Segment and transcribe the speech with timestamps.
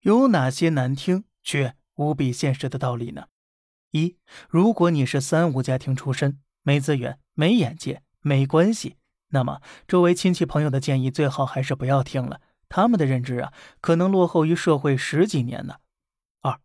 [0.00, 3.26] 有哪些难听却无比现实的道理呢？
[3.90, 4.16] 一，
[4.48, 8.96] 如果你是三无家庭出身，没资源、没眼界、没关系，
[9.28, 15.76] 那么周围亲戚朋友的建议最好还是不要听了，他们的认知啊，可能落后于社会十几年呢。
[16.40, 16.60] 二，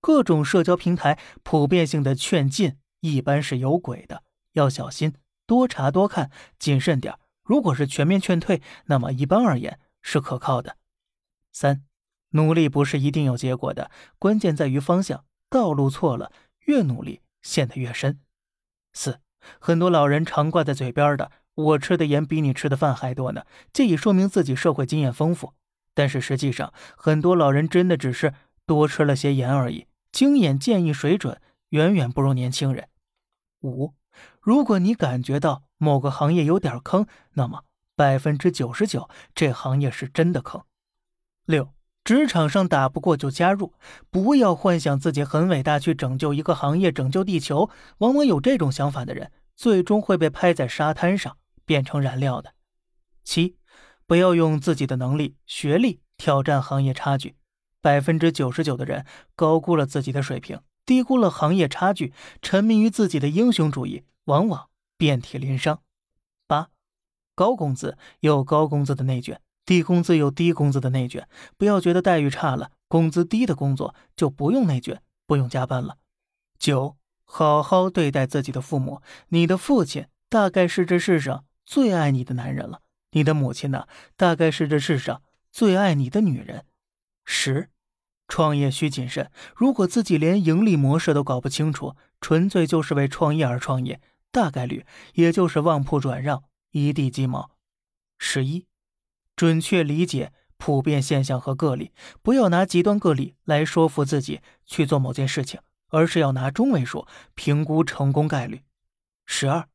[0.00, 5.14] 各种社交平台普遍性的劝进，一般是有鬼的，要小心，
[5.46, 7.16] 多查多看，谨慎点。
[7.44, 10.76] 如果是全面劝退，那么一般而言是可靠的。
[11.52, 11.84] 三。
[12.30, 15.24] 努力不是一定有结果的，关键在于方向。
[15.48, 16.30] 道路错了，
[16.66, 18.20] 越努力陷得越深。
[18.92, 19.18] 四，
[19.58, 25.54] 很多老人常挂在嘴边的“我吃的盐比你吃的饭还多呢”，借以说明自己社会经验丰富。
[25.92, 28.32] 但是实际上，很多老人真的只是
[28.64, 31.40] 多吃了些盐而已，经验建议水准
[31.70, 32.88] 远远不如年轻人。
[33.62, 33.94] 五，
[34.40, 37.64] 如果你感觉到某个行业有点坑，那么
[37.96, 40.62] 百分之九十九这行业是真的坑。
[41.44, 41.72] 六。
[42.10, 43.72] 职场上打不过就加入，
[44.10, 47.70] 不要幻想自己很伟大，去拯救一个行业、拯救地球。
[47.98, 52.52] 往往有这种想法的人，最终会被拍在沙滩上，变成燃料的。
[53.22, 53.54] 七，
[54.08, 57.36] 不要用自己的能力、学历挑战行业差距。
[57.80, 59.06] 百分之九十九的人
[59.36, 62.12] 高估了自己的水平，低估了行业差距，
[62.42, 65.80] 沉迷于自己的英雄主义，往往遍体鳞伤。
[66.48, 66.70] 八，
[67.36, 69.40] 高工资有高工资的内卷。
[69.70, 75.98] 低工资有低工资的内卷，不要觉得待遇差了，工资低的工作就不用内卷，不用加班了。
[76.58, 82.80] 九，好好对待自己的父母，你的父亲大概是这世上最爱你的男人了，
[83.12, 85.22] 你的母亲呢，大概是这世上
[85.52, 86.64] 最爱你的女人。
[87.24, 87.70] 十，
[88.26, 94.00] 创业需谨慎，如果自己连盈利模式都搞不清楚，纯粹就是为创业而创业，
[94.32, 94.84] 大概率
[95.14, 97.52] 也就是旺铺转让，一地鸡毛。
[98.18, 98.66] 十一。
[99.40, 108.60] 准确理解普遍现象和个例，不要拿极端个例来说服自己去做某件事情，而是要拿中位数评估成功概率。
[109.24, 109.66] 十二，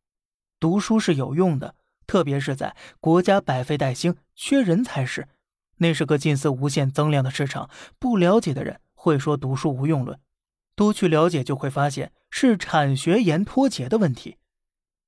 [0.59, 1.73] 读书是有用的，
[2.05, 5.27] 特别是在国家百废待兴、缺人才时，
[5.77, 7.67] 那是个近似无限增量的市场。
[7.97, 10.19] 不了解的人会说读书无用论，
[10.75, 14.37] 多去了解就会发现是产学研脱节的问题。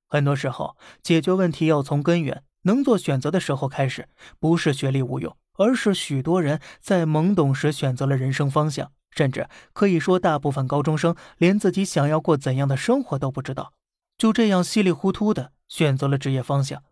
[0.08, 2.42] 很多时候，解决问题要从根源。
[2.62, 4.08] 能做选择的时候开始，
[4.38, 13.72] 不是学历无用，而是许多人在懵懂时选择了人生方向，甚至可以说，大部分高中生连自己想要过怎样的生活都不知道，
[14.16, 16.82] 就这样稀里糊涂的选择了职业方向。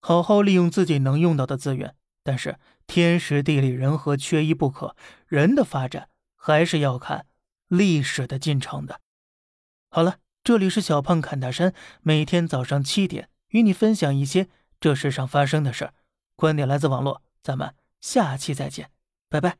[0.00, 7.26] 好好利用自己能用到的资源，但是天时地利人和缺一不可，人的发展还是要看
[7.68, 9.00] 历史的进程的。
[9.90, 14.48] 好了，这里是小胖侃大山，每天早上七点与你分享一些。
[14.82, 15.94] 这世上发生的事儿，
[16.34, 18.90] 观点来自网络，咱们下期再见，
[19.28, 19.56] 拜拜。